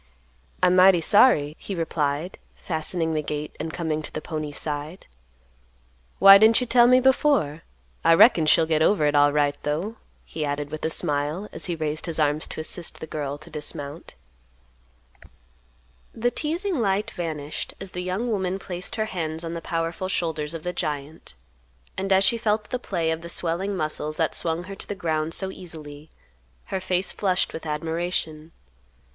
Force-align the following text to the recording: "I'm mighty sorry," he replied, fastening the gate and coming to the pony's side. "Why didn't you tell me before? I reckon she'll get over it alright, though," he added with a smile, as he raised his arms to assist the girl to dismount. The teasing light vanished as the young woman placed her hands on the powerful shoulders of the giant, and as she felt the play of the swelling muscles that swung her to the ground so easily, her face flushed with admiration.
"I'm 0.63 0.75
mighty 0.75 0.99
sorry," 0.99 1.55
he 1.59 1.75
replied, 1.75 2.39
fastening 2.55 3.13
the 3.13 3.21
gate 3.21 3.55
and 3.59 3.71
coming 3.71 4.01
to 4.01 4.11
the 4.11 4.19
pony's 4.19 4.57
side. 4.57 5.05
"Why 6.17 6.39
didn't 6.39 6.59
you 6.59 6.65
tell 6.65 6.87
me 6.87 6.99
before? 6.99 7.61
I 8.03 8.15
reckon 8.15 8.47
she'll 8.47 8.65
get 8.65 8.81
over 8.81 9.05
it 9.05 9.13
alright, 9.15 9.61
though," 9.61 9.97
he 10.25 10.43
added 10.43 10.71
with 10.71 10.83
a 10.85 10.89
smile, 10.89 11.47
as 11.53 11.65
he 11.67 11.75
raised 11.75 12.07
his 12.07 12.19
arms 12.19 12.47
to 12.47 12.59
assist 12.59 12.99
the 12.99 13.05
girl 13.05 13.37
to 13.37 13.51
dismount. 13.51 14.15
The 16.15 16.31
teasing 16.31 16.79
light 16.79 17.11
vanished 17.11 17.75
as 17.79 17.91
the 17.91 18.01
young 18.01 18.31
woman 18.31 18.57
placed 18.57 18.95
her 18.95 19.05
hands 19.05 19.45
on 19.45 19.53
the 19.53 19.61
powerful 19.61 20.07
shoulders 20.09 20.55
of 20.55 20.63
the 20.63 20.73
giant, 20.73 21.35
and 21.95 22.11
as 22.11 22.23
she 22.23 22.39
felt 22.39 22.71
the 22.71 22.79
play 22.79 23.11
of 23.11 23.21
the 23.21 23.29
swelling 23.29 23.77
muscles 23.77 24.17
that 24.17 24.33
swung 24.33 24.63
her 24.63 24.73
to 24.73 24.87
the 24.87 24.95
ground 24.95 25.35
so 25.35 25.51
easily, 25.51 26.09
her 26.73 26.79
face 26.79 27.11
flushed 27.11 27.53
with 27.53 27.67
admiration. 27.67 28.51